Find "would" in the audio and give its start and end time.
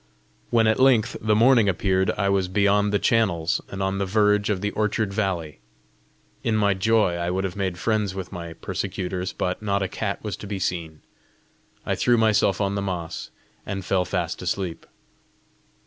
7.29-7.43